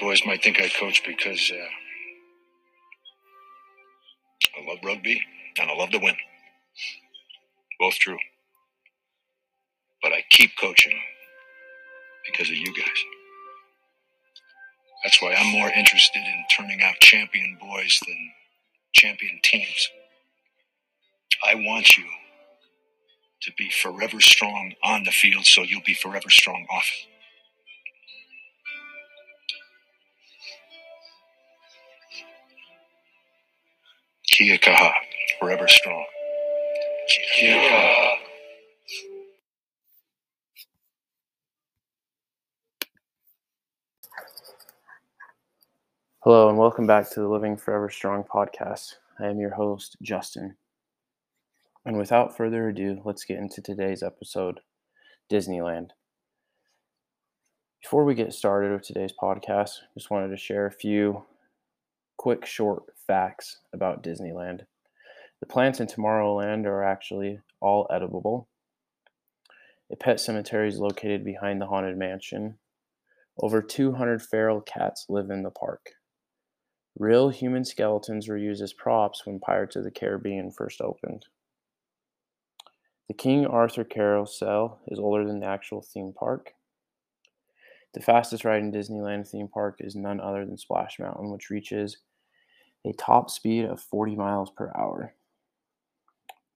Boys 0.00 0.22
might 0.26 0.42
think 0.42 0.60
I 0.60 0.68
coach 0.68 1.02
because 1.06 1.52
uh, 1.54 1.66
I 4.60 4.68
love 4.68 4.78
rugby 4.84 5.22
and 5.58 5.70
I 5.70 5.74
love 5.74 5.90
to 5.90 5.98
win. 5.98 6.16
Both 7.78 7.94
true. 7.94 8.18
But 10.02 10.12
I 10.12 10.24
keep 10.30 10.52
coaching 10.60 10.98
because 12.30 12.50
of 12.50 12.56
you 12.56 12.74
guys. 12.74 13.04
That's 15.02 15.22
why 15.22 15.34
I'm 15.34 15.52
more 15.52 15.70
interested 15.70 16.20
in 16.20 16.44
turning 16.54 16.82
out 16.82 16.94
champion 17.00 17.58
boys 17.60 18.00
than 18.06 18.32
champion 18.92 19.40
teams. 19.42 19.88
I 21.46 21.54
want 21.56 21.96
you 21.96 22.04
to 23.42 23.52
be 23.56 23.70
forever 23.70 24.20
strong 24.20 24.74
on 24.84 25.04
the 25.04 25.10
field 25.10 25.46
so 25.46 25.62
you'll 25.62 25.82
be 25.86 25.94
forever 25.94 26.30
strong 26.30 26.66
off 26.70 26.90
it. 27.02 27.09
Kia 34.40 34.56
kaha, 34.56 34.90
forever 35.38 35.68
strong. 35.68 36.02
Kia 37.34 37.56
kaha. 37.56 38.14
Hello, 46.20 46.48
and 46.48 46.56
welcome 46.56 46.86
back 46.86 47.10
to 47.10 47.20
the 47.20 47.28
Living 47.28 47.54
Forever 47.54 47.90
Strong 47.90 48.24
podcast. 48.34 48.94
I 49.18 49.26
am 49.26 49.38
your 49.38 49.50
host, 49.50 49.98
Justin. 50.00 50.56
And 51.84 51.98
without 51.98 52.34
further 52.34 52.70
ado, 52.70 53.02
let's 53.04 53.24
get 53.24 53.36
into 53.36 53.60
today's 53.60 54.02
episode 54.02 54.60
Disneyland. 55.30 55.90
Before 57.82 58.06
we 58.06 58.14
get 58.14 58.32
started 58.32 58.72
with 58.72 58.84
today's 58.84 59.12
podcast, 59.12 59.80
just 59.92 60.10
wanted 60.10 60.28
to 60.28 60.38
share 60.38 60.64
a 60.64 60.72
few 60.72 61.24
quick, 62.20 62.44
short 62.44 62.82
facts 63.06 63.60
about 63.72 64.02
Disneyland. 64.02 64.66
The 65.40 65.46
plants 65.46 65.80
in 65.80 65.86
Tomorrowland 65.86 66.66
are 66.66 66.84
actually 66.84 67.40
all 67.62 67.86
edible. 67.90 68.46
A 69.90 69.96
pet 69.96 70.20
cemetery 70.20 70.68
is 70.68 70.78
located 70.78 71.24
behind 71.24 71.62
the 71.62 71.68
Haunted 71.68 71.96
Mansion. 71.96 72.58
Over 73.38 73.62
200 73.62 74.20
feral 74.20 74.60
cats 74.60 75.06
live 75.08 75.30
in 75.30 75.44
the 75.44 75.50
park. 75.50 75.92
Real 76.94 77.30
human 77.30 77.64
skeletons 77.64 78.28
were 78.28 78.36
used 78.36 78.62
as 78.62 78.74
props 78.74 79.22
when 79.24 79.40
Pirates 79.40 79.76
of 79.76 79.84
the 79.84 79.90
Caribbean 79.90 80.50
first 80.50 80.82
opened. 80.82 81.24
The 83.08 83.14
King 83.14 83.46
Arthur 83.46 83.82
Carousel 83.82 84.78
is 84.88 84.98
older 84.98 85.26
than 85.26 85.40
the 85.40 85.46
actual 85.46 85.80
theme 85.80 86.12
park. 86.12 86.52
The 87.94 88.02
fastest 88.02 88.44
ride 88.44 88.60
in 88.60 88.72
Disneyland 88.72 89.26
theme 89.26 89.48
park 89.48 89.76
is 89.80 89.96
none 89.96 90.20
other 90.20 90.44
than 90.44 90.58
Splash 90.58 90.98
Mountain, 90.98 91.30
which 91.30 91.48
reaches 91.48 91.96
a 92.86 92.92
top 92.92 93.30
speed 93.30 93.64
of 93.64 93.80
40 93.80 94.16
miles 94.16 94.50
per 94.50 94.72
hour. 94.76 95.14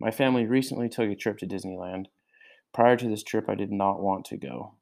My 0.00 0.10
family 0.10 0.46
recently 0.46 0.88
took 0.88 1.08
a 1.08 1.14
trip 1.14 1.38
to 1.38 1.46
Disneyland. 1.46 2.06
Prior 2.72 2.96
to 2.96 3.08
this 3.08 3.22
trip, 3.22 3.48
I 3.48 3.54
did 3.54 3.70
not 3.70 4.02
want 4.02 4.24
to 4.26 4.36
go. 4.36 4.74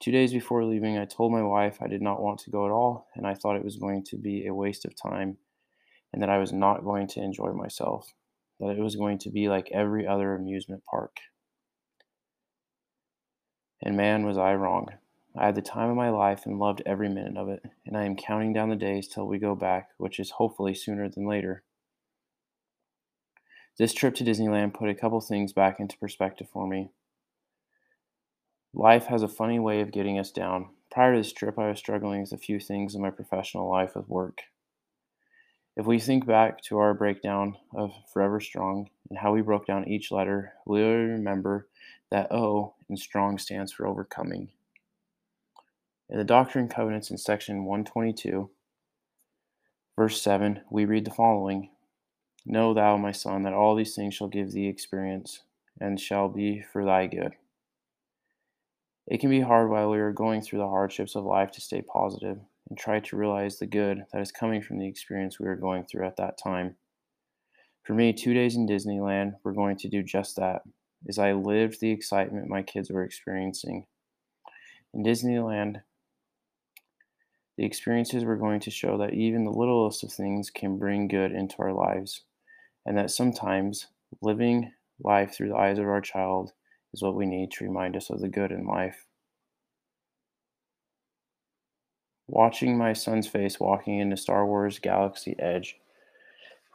Two 0.00 0.12
days 0.12 0.32
before 0.32 0.64
leaving, 0.64 0.96
I 0.96 1.04
told 1.04 1.32
my 1.32 1.42
wife 1.42 1.78
I 1.80 1.88
did 1.88 2.02
not 2.02 2.22
want 2.22 2.38
to 2.40 2.50
go 2.50 2.64
at 2.64 2.70
all, 2.70 3.08
and 3.14 3.26
I 3.26 3.34
thought 3.34 3.56
it 3.56 3.64
was 3.64 3.76
going 3.76 4.04
to 4.04 4.16
be 4.16 4.46
a 4.46 4.54
waste 4.54 4.84
of 4.84 4.94
time 4.94 5.38
and 6.12 6.22
that 6.22 6.30
I 6.30 6.38
was 6.38 6.52
not 6.52 6.84
going 6.84 7.06
to 7.08 7.20
enjoy 7.20 7.52
myself 7.52 8.14
that 8.60 8.70
it 8.70 8.82
was 8.82 8.96
going 8.96 9.18
to 9.18 9.30
be 9.30 9.48
like 9.48 9.70
every 9.72 10.06
other 10.06 10.34
amusement 10.34 10.82
park. 10.90 11.18
And 13.82 13.96
man, 13.96 14.26
was 14.26 14.36
I 14.36 14.54
wrong. 14.54 14.88
I 15.40 15.46
had 15.46 15.54
the 15.54 15.62
time 15.62 15.88
of 15.88 15.96
my 15.96 16.10
life 16.10 16.46
and 16.46 16.58
loved 16.58 16.82
every 16.84 17.08
minute 17.08 17.36
of 17.36 17.48
it, 17.48 17.62
and 17.86 17.96
I 17.96 18.04
am 18.04 18.16
counting 18.16 18.52
down 18.52 18.70
the 18.70 18.76
days 18.76 19.06
till 19.06 19.28
we 19.28 19.38
go 19.38 19.54
back, 19.54 19.90
which 19.96 20.18
is 20.18 20.30
hopefully 20.32 20.74
sooner 20.74 21.08
than 21.08 21.28
later. 21.28 21.62
This 23.78 23.94
trip 23.94 24.16
to 24.16 24.24
Disneyland 24.24 24.74
put 24.74 24.88
a 24.88 24.96
couple 24.96 25.20
things 25.20 25.52
back 25.52 25.78
into 25.78 25.96
perspective 25.96 26.48
for 26.52 26.66
me. 26.66 26.90
Life 28.74 29.06
has 29.06 29.22
a 29.22 29.28
funny 29.28 29.60
way 29.60 29.80
of 29.80 29.92
getting 29.92 30.18
us 30.18 30.32
down. 30.32 30.70
Prior 30.90 31.12
to 31.14 31.20
this 31.20 31.32
trip, 31.32 31.56
I 31.56 31.68
was 31.68 31.78
struggling 31.78 32.22
with 32.22 32.32
a 32.32 32.38
few 32.38 32.58
things 32.58 32.96
in 32.96 33.00
my 33.00 33.10
professional 33.10 33.70
life 33.70 33.94
with 33.94 34.08
work. 34.08 34.40
If 35.76 35.86
we 35.86 36.00
think 36.00 36.26
back 36.26 36.60
to 36.62 36.78
our 36.78 36.94
breakdown 36.94 37.56
of 37.76 37.92
Forever 38.12 38.40
Strong 38.40 38.90
and 39.08 39.20
how 39.20 39.32
we 39.32 39.42
broke 39.42 39.66
down 39.66 39.86
each 39.86 40.10
letter, 40.10 40.54
we'll 40.66 40.88
remember 40.88 41.68
that 42.10 42.32
O 42.32 42.74
in 42.88 42.96
strong 42.96 43.38
stands 43.38 43.70
for 43.70 43.86
overcoming. 43.86 44.48
In 46.10 46.16
the 46.16 46.24
Doctrine 46.24 46.64
and 46.64 46.74
Covenants 46.74 47.10
in 47.10 47.18
section 47.18 47.66
122, 47.66 48.48
verse 49.94 50.22
7, 50.22 50.62
we 50.70 50.86
read 50.86 51.04
the 51.04 51.10
following 51.10 51.68
Know 52.46 52.72
thou, 52.72 52.96
my 52.96 53.12
son, 53.12 53.42
that 53.42 53.52
all 53.52 53.74
these 53.74 53.94
things 53.94 54.14
shall 54.14 54.28
give 54.28 54.52
thee 54.52 54.68
experience 54.68 55.42
and 55.78 56.00
shall 56.00 56.30
be 56.30 56.62
for 56.72 56.82
thy 56.82 57.08
good. 57.08 57.32
It 59.06 59.20
can 59.20 59.28
be 59.28 59.42
hard 59.42 59.68
while 59.68 59.90
we 59.90 59.98
are 59.98 60.12
going 60.12 60.40
through 60.40 60.60
the 60.60 60.68
hardships 60.68 61.14
of 61.14 61.24
life 61.24 61.50
to 61.52 61.60
stay 61.60 61.82
positive 61.82 62.38
and 62.70 62.78
try 62.78 63.00
to 63.00 63.16
realize 63.16 63.58
the 63.58 63.66
good 63.66 64.06
that 64.10 64.22
is 64.22 64.32
coming 64.32 64.62
from 64.62 64.78
the 64.78 64.88
experience 64.88 65.38
we 65.38 65.46
are 65.46 65.56
going 65.56 65.84
through 65.84 66.06
at 66.06 66.16
that 66.16 66.38
time. 66.42 66.76
For 67.82 67.92
me, 67.92 68.14
two 68.14 68.32
days 68.32 68.56
in 68.56 68.66
Disneyland 68.66 69.34
were 69.44 69.52
going 69.52 69.76
to 69.76 69.88
do 69.88 70.02
just 70.02 70.36
that, 70.36 70.62
as 71.06 71.18
I 71.18 71.32
lived 71.32 71.80
the 71.80 71.90
excitement 71.90 72.48
my 72.48 72.62
kids 72.62 72.90
were 72.90 73.04
experiencing. 73.04 73.84
In 74.94 75.04
Disneyland, 75.04 75.82
the 77.58 77.64
experiences 77.64 78.24
were 78.24 78.36
going 78.36 78.60
to 78.60 78.70
show 78.70 78.96
that 78.98 79.14
even 79.14 79.44
the 79.44 79.50
littlest 79.50 80.04
of 80.04 80.12
things 80.12 80.48
can 80.48 80.78
bring 80.78 81.08
good 81.08 81.32
into 81.32 81.56
our 81.58 81.72
lives, 81.72 82.22
and 82.86 82.96
that 82.96 83.10
sometimes 83.10 83.88
living 84.22 84.70
life 85.02 85.34
through 85.34 85.48
the 85.48 85.56
eyes 85.56 85.80
of 85.80 85.84
our 85.84 86.00
child 86.00 86.52
is 86.94 87.02
what 87.02 87.16
we 87.16 87.26
need 87.26 87.50
to 87.50 87.64
remind 87.64 87.96
us 87.96 88.10
of 88.10 88.20
the 88.20 88.28
good 88.28 88.52
in 88.52 88.64
life. 88.64 89.06
Watching 92.28 92.78
my 92.78 92.92
son's 92.92 93.26
face 93.26 93.58
walking 93.58 93.98
into 93.98 94.16
Star 94.16 94.46
Wars 94.46 94.78
Galaxy 94.78 95.34
Edge 95.40 95.74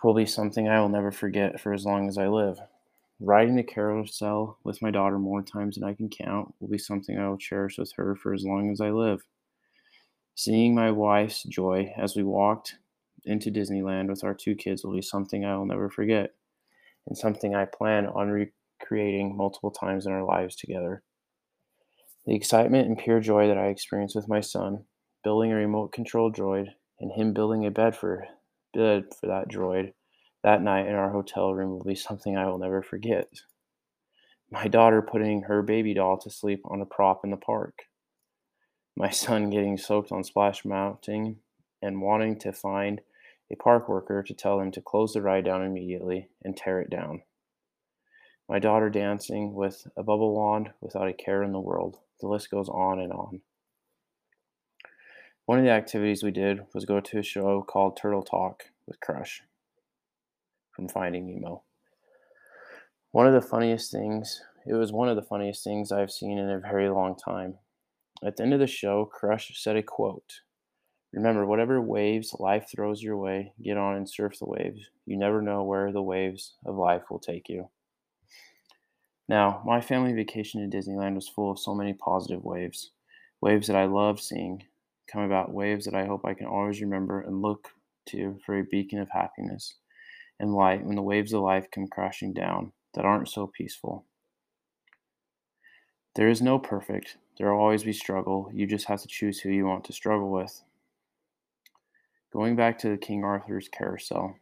will 0.03 0.13
be 0.13 0.25
something 0.25 0.67
I 0.67 0.81
will 0.81 0.89
never 0.89 1.13
forget 1.13 1.61
for 1.61 1.71
as 1.71 1.85
long 1.85 2.09
as 2.09 2.17
I 2.17 2.27
live. 2.27 2.59
Riding 3.21 3.55
the 3.55 3.63
carousel 3.63 4.57
with 4.65 4.81
my 4.81 4.91
daughter 4.91 5.17
more 5.17 5.43
times 5.43 5.75
than 5.75 5.85
I 5.85 5.93
can 5.93 6.09
count 6.09 6.53
will 6.59 6.67
be 6.67 6.77
something 6.77 7.17
I 7.17 7.29
will 7.29 7.37
cherish 7.37 7.77
with 7.77 7.93
her 7.95 8.17
for 8.17 8.33
as 8.33 8.43
long 8.43 8.69
as 8.69 8.81
I 8.81 8.89
live. 8.89 9.23
Seeing 10.35 10.73
my 10.73 10.91
wife's 10.91 11.43
joy 11.43 11.93
as 11.97 12.15
we 12.15 12.23
walked 12.23 12.75
into 13.25 13.51
Disneyland 13.51 14.09
with 14.09 14.23
our 14.23 14.33
two 14.33 14.55
kids 14.55 14.83
will 14.83 14.93
be 14.93 15.01
something 15.01 15.45
I 15.45 15.55
will 15.55 15.65
never 15.65 15.89
forget, 15.89 16.31
and 17.07 17.17
something 17.17 17.55
I 17.55 17.65
plan 17.65 18.07
on 18.07 18.49
recreating 18.81 19.37
multiple 19.37 19.71
times 19.71 20.05
in 20.05 20.11
our 20.11 20.23
lives 20.23 20.55
together. 20.55 21.03
The 22.25 22.35
excitement 22.35 22.87
and 22.87 22.97
pure 22.97 23.19
joy 23.19 23.47
that 23.47 23.57
I 23.57 23.67
experienced 23.67 24.15
with 24.15 24.27
my 24.27 24.41
son 24.41 24.85
building 25.23 25.51
a 25.51 25.55
remote 25.55 25.91
control 25.91 26.31
droid 26.31 26.67
and 26.99 27.11
him 27.11 27.33
building 27.33 27.65
a 27.65 27.71
bed 27.71 27.95
for 27.95 28.25
bed 28.73 29.05
for 29.19 29.27
that 29.27 29.49
droid 29.49 29.93
that 30.43 30.61
night 30.61 30.87
in 30.87 30.95
our 30.95 31.09
hotel 31.09 31.53
room 31.53 31.71
will 31.71 31.83
be 31.83 31.95
something 31.95 32.37
I 32.37 32.47
will 32.47 32.57
never 32.57 32.81
forget. 32.81 33.27
My 34.51 34.67
daughter 34.67 35.01
putting 35.01 35.43
her 35.43 35.61
baby 35.61 35.93
doll 35.93 36.17
to 36.19 36.29
sleep 36.29 36.61
on 36.65 36.81
a 36.81 36.85
prop 36.85 37.21
in 37.23 37.31
the 37.31 37.37
park. 37.37 37.73
My 38.95 39.09
son 39.09 39.49
getting 39.49 39.77
soaked 39.77 40.11
on 40.11 40.23
Splash 40.23 40.63
Mountain 40.63 41.39
and 41.81 42.01
wanting 42.01 42.37
to 42.39 42.53
find 42.53 43.01
a 43.51 43.55
park 43.55 43.89
worker 43.89 44.23
to 44.23 44.33
tell 44.33 44.59
him 44.59 44.71
to 44.71 44.81
close 44.81 45.13
the 45.13 45.21
ride 45.21 45.45
down 45.45 45.63
immediately 45.63 46.29
and 46.43 46.55
tear 46.55 46.79
it 46.79 46.89
down. 46.89 47.23
My 48.47 48.59
daughter 48.59 48.89
dancing 48.89 49.53
with 49.53 49.87
a 49.97 50.03
bubble 50.03 50.35
wand 50.35 50.71
without 50.79 51.07
a 51.07 51.13
care 51.13 51.43
in 51.43 51.53
the 51.53 51.59
world. 51.59 51.99
The 52.19 52.27
list 52.27 52.51
goes 52.51 52.69
on 52.69 52.99
and 52.99 53.11
on. 53.11 53.41
One 55.45 55.57
of 55.57 55.65
the 55.65 55.71
activities 55.71 56.23
we 56.23 56.31
did 56.31 56.61
was 56.73 56.85
go 56.85 56.99
to 56.99 57.19
a 57.19 57.23
show 57.23 57.63
called 57.63 57.97
Turtle 57.97 58.23
Talk 58.23 58.65
with 58.85 58.99
Crush 58.99 59.41
from 60.71 60.87
Finding 60.87 61.25
Nemo. 61.25 61.63
One 63.11 63.27
of 63.27 63.33
the 63.33 63.47
funniest 63.47 63.91
things, 63.91 64.41
it 64.65 64.73
was 64.73 64.91
one 64.91 65.09
of 65.09 65.15
the 65.15 65.21
funniest 65.21 65.63
things 65.63 65.91
I've 65.91 66.11
seen 66.11 66.37
in 66.37 66.49
a 66.49 66.59
very 66.59 66.89
long 66.89 67.15
time. 67.15 67.55
At 68.25 68.37
the 68.37 68.43
end 68.43 68.53
of 68.53 68.59
the 68.59 68.67
show, 68.67 69.05
Crush 69.05 69.51
said 69.61 69.75
a 69.75 69.83
quote 69.83 70.41
Remember, 71.11 71.45
whatever 71.45 71.81
waves 71.81 72.35
life 72.39 72.67
throws 72.71 73.03
your 73.03 73.17
way, 73.17 73.53
get 73.61 73.77
on 73.77 73.95
and 73.95 74.09
surf 74.09 74.39
the 74.39 74.49
waves. 74.49 74.89
You 75.05 75.17
never 75.17 75.41
know 75.41 75.63
where 75.63 75.91
the 75.91 76.01
waves 76.01 76.55
of 76.65 76.75
life 76.75 77.03
will 77.11 77.19
take 77.19 77.49
you. 77.49 77.69
Now, 79.29 79.61
my 79.65 79.79
family 79.79 80.13
vacation 80.13 80.69
to 80.69 80.75
Disneyland 80.75 81.15
was 81.15 81.29
full 81.29 81.51
of 81.51 81.59
so 81.59 81.75
many 81.75 81.93
positive 81.93 82.43
waves, 82.43 82.91
waves 83.41 83.67
that 83.67 83.75
I 83.75 83.85
loved 83.85 84.19
seeing, 84.21 84.63
come 85.11 85.21
about 85.21 85.53
waves 85.53 85.85
that 85.85 85.95
I 85.95 86.05
hope 86.05 86.25
I 86.25 86.33
can 86.33 86.47
always 86.47 86.81
remember 86.81 87.21
and 87.21 87.41
look 87.41 87.69
to 88.07 88.39
for 88.45 88.57
a 88.57 88.63
beacon 88.63 88.99
of 88.99 89.09
happiness 89.11 89.75
and 90.39 90.53
light 90.53 90.83
when 90.83 90.95
the 90.95 91.01
waves 91.01 91.31
of 91.33 91.41
life 91.41 91.67
come 91.71 91.87
crashing 91.87 92.33
down 92.33 92.71
that 92.95 93.05
aren't 93.05 93.29
so 93.29 93.47
peaceful. 93.47 94.05
There 96.15 96.29
is 96.29 96.41
no 96.41 96.59
perfect. 96.59 97.17
There 97.37 97.51
will 97.51 97.59
always 97.59 97.83
be 97.83 97.93
struggle. 97.93 98.49
You 98.53 98.67
just 98.67 98.87
have 98.87 99.01
to 99.01 99.07
choose 99.07 99.39
who 99.39 99.49
you 99.49 99.65
want 99.65 99.83
to 99.85 99.93
struggle 99.93 100.31
with. 100.31 100.61
Going 102.31 102.55
back 102.55 102.77
to 102.79 102.97
King 102.97 103.23
Arthur's 103.23 103.67
carousel. 103.67 104.35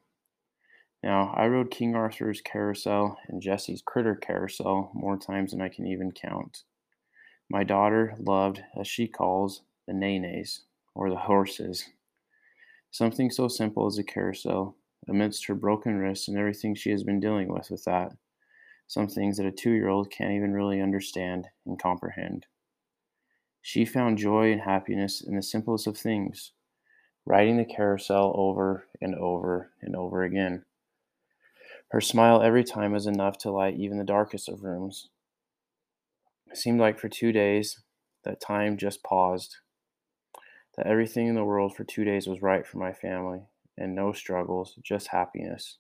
Now, 1.02 1.34
I 1.36 1.48
rode 1.48 1.72
King 1.72 1.96
Arthur's 1.96 2.42
carousel 2.42 3.18
and 3.28 3.42
Jessie's 3.42 3.82
critter 3.82 4.16
carousel 4.16 4.92
more 4.94 5.18
times 5.18 5.52
than 5.52 5.62
I 5.62 5.70
can 5.70 5.88
even 5.88 6.12
count. 6.12 6.64
My 7.50 7.64
daughter 7.64 8.16
loved, 8.20 8.64
as 8.80 8.88
she 8.88 9.08
calls, 9.08 9.62
the 9.88 9.94
nays, 9.94 10.62
or 10.94 11.10
the 11.10 11.16
horses. 11.16 11.86
Something 12.92 13.32
so 13.32 13.48
simple 13.48 13.88
as 13.88 13.98
a 13.98 14.04
carousel, 14.04 14.76
amidst 15.08 15.46
her 15.48 15.56
broken 15.56 15.98
wrists 15.98 16.28
and 16.28 16.38
everything 16.38 16.76
she 16.76 16.92
has 16.92 17.04
been 17.04 17.20
dealing 17.20 17.48
with 17.48 17.72
with 17.72 17.84
that. 17.86 18.12
Some 18.92 19.08
things 19.08 19.38
that 19.38 19.46
a 19.46 19.54
two 19.54 19.72
year 19.72 19.88
old 19.88 20.12
can't 20.12 20.34
even 20.34 20.52
really 20.52 20.82
understand 20.82 21.48
and 21.66 21.80
comprehend. 21.80 22.46
She 23.62 23.86
found 23.86 24.18
joy 24.18 24.52
and 24.52 24.60
happiness 24.60 25.22
in 25.22 25.38
the 25.38 25.42
simplest 25.42 25.88
of 25.88 25.98
things, 25.98 26.52
riding 27.26 27.56
the 27.56 27.64
carousel 27.64 28.34
over 28.36 28.90
and 29.00 29.16
over 29.16 29.72
and 29.82 29.96
over 29.96 30.24
again. 30.24 30.66
Her 31.92 32.02
smile 32.02 32.42
every 32.42 32.66
time 32.66 32.92
was 32.92 33.08
enough 33.08 33.38
to 33.38 33.52
light 33.52 33.78
even 33.78 33.98
the 33.98 34.04
darkest 34.04 34.50
of 34.50 34.62
rooms. 34.62 35.08
It 36.52 36.58
seemed 36.58 36.82
like 36.82 37.00
for 37.00 37.08
two 37.08 37.32
days 37.32 37.80
that 38.26 38.42
time 38.42 38.76
just 38.76 39.04
paused, 39.04 39.56
that 40.76 40.86
everything 40.86 41.28
in 41.28 41.36
the 41.36 41.46
world 41.46 41.78
for 41.78 41.86
two 41.86 42.04
days 42.04 42.28
was 42.28 42.42
right 42.42 42.68
for 42.68 42.78
my 42.78 42.92
family, 42.92 43.44
and 43.78 43.96
no 43.96 44.12
struggles, 44.12 44.78
just 44.84 45.08
happiness. 45.08 45.78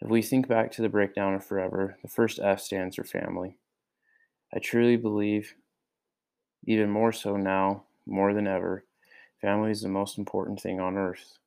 If 0.00 0.08
we 0.08 0.20
think 0.22 0.46
back 0.46 0.72
to 0.72 0.82
the 0.82 0.88
breakdown 0.88 1.34
of 1.34 1.44
forever, 1.44 1.96
the 2.02 2.08
first 2.08 2.38
F 2.38 2.60
stands 2.60 2.96
for 2.96 3.04
family. 3.04 3.58
I 4.54 4.58
truly 4.58 4.96
believe, 4.96 5.54
even 6.66 6.90
more 6.90 7.12
so 7.12 7.36
now, 7.36 7.84
more 8.06 8.34
than 8.34 8.46
ever, 8.46 8.84
family 9.40 9.70
is 9.70 9.80
the 9.80 9.88
most 9.88 10.18
important 10.18 10.60
thing 10.60 10.80
on 10.80 10.96
earth. 10.96 11.38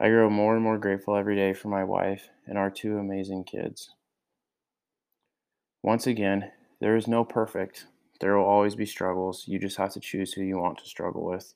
I 0.00 0.08
grow 0.08 0.28
more 0.28 0.54
and 0.54 0.62
more 0.62 0.78
grateful 0.78 1.16
every 1.16 1.34
day 1.36 1.54
for 1.54 1.68
my 1.68 1.84
wife 1.84 2.28
and 2.46 2.58
our 2.58 2.70
two 2.70 2.98
amazing 2.98 3.44
kids. 3.44 3.90
Once 5.82 6.06
again, 6.06 6.50
there 6.80 6.96
is 6.96 7.08
no 7.08 7.24
perfect. 7.24 7.86
There 8.20 8.36
will 8.36 8.44
always 8.44 8.74
be 8.74 8.86
struggles. 8.86 9.44
You 9.46 9.58
just 9.58 9.76
have 9.76 9.92
to 9.92 10.00
choose 10.00 10.32
who 10.32 10.42
you 10.42 10.58
want 10.58 10.78
to 10.78 10.88
struggle 10.88 11.24
with. 11.24 11.54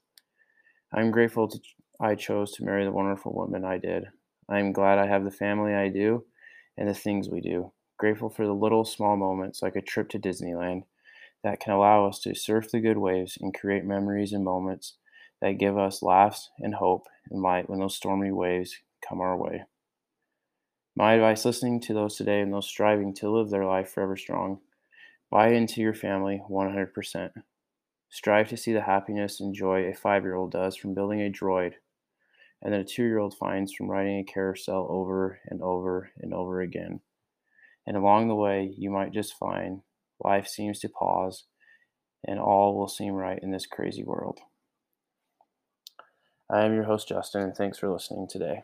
I'm 0.92 1.10
grateful 1.10 1.48
to 1.48 1.60
I 2.00 2.14
chose 2.16 2.52
to 2.52 2.64
marry 2.64 2.84
the 2.84 2.90
wonderful 2.90 3.32
woman 3.32 3.64
I 3.64 3.78
did. 3.78 4.06
I 4.48 4.58
am 4.58 4.72
glad 4.72 4.98
I 4.98 5.06
have 5.06 5.24
the 5.24 5.30
family 5.30 5.74
I 5.74 5.88
do 5.88 6.24
and 6.76 6.88
the 6.88 6.94
things 6.94 7.28
we 7.28 7.40
do. 7.40 7.72
Grateful 7.98 8.30
for 8.30 8.46
the 8.46 8.52
little 8.52 8.84
small 8.84 9.16
moments 9.16 9.62
like 9.62 9.76
a 9.76 9.80
trip 9.80 10.08
to 10.10 10.18
Disneyland 10.18 10.82
that 11.42 11.60
can 11.60 11.72
allow 11.72 12.06
us 12.06 12.20
to 12.20 12.34
surf 12.34 12.70
the 12.70 12.80
good 12.80 12.98
waves 12.98 13.38
and 13.40 13.54
create 13.54 13.84
memories 13.84 14.32
and 14.32 14.44
moments 14.44 14.94
that 15.40 15.58
give 15.58 15.76
us 15.76 16.02
laughs 16.02 16.50
and 16.58 16.74
hope 16.74 17.06
and 17.30 17.42
light 17.42 17.68
when 17.68 17.80
those 17.80 17.96
stormy 17.96 18.30
waves 18.30 18.76
come 19.06 19.20
our 19.20 19.36
way. 19.36 19.64
My 20.94 21.14
advice 21.14 21.44
listening 21.44 21.80
to 21.80 21.94
those 21.94 22.16
today 22.16 22.40
and 22.40 22.52
those 22.52 22.68
striving 22.68 23.14
to 23.14 23.30
live 23.30 23.50
their 23.50 23.64
life 23.64 23.90
forever 23.90 24.16
strong 24.16 24.60
buy 25.30 25.48
into 25.48 25.80
your 25.80 25.94
family 25.94 26.42
100%. 26.48 27.32
Strive 28.10 28.48
to 28.50 28.56
see 28.58 28.74
the 28.74 28.82
happiness 28.82 29.40
and 29.40 29.54
joy 29.54 29.84
a 29.84 29.94
five 29.94 30.22
year 30.22 30.34
old 30.34 30.52
does 30.52 30.76
from 30.76 30.92
building 30.92 31.22
a 31.22 31.30
droid, 31.30 31.74
and 32.62 32.72
that 32.72 32.80
a 32.80 32.84
two 32.84 33.02
year 33.02 33.18
old 33.18 33.36
finds 33.36 33.74
from 33.74 33.90
riding 33.90 34.18
a 34.18 34.24
carousel 34.24 34.86
over 34.88 35.40
and 35.46 35.60
over 35.62 36.10
and 36.20 36.32
over 36.32 36.60
again. 36.60 37.00
And 37.86 37.96
along 37.96 38.28
the 38.28 38.34
way, 38.34 38.72
you 38.76 38.90
might 38.90 39.12
just 39.12 39.36
find 39.38 39.82
life 40.22 40.46
seems 40.46 40.78
to 40.80 40.88
pause 40.88 41.44
and 42.24 42.38
all 42.38 42.76
will 42.76 42.88
seem 42.88 43.14
right 43.14 43.40
in 43.42 43.50
this 43.50 43.66
crazy 43.66 44.04
world. 44.04 44.38
I 46.48 46.64
am 46.64 46.74
your 46.74 46.84
host, 46.84 47.08
Justin, 47.08 47.42
and 47.42 47.56
thanks 47.56 47.78
for 47.78 47.90
listening 47.90 48.28
today. 48.28 48.62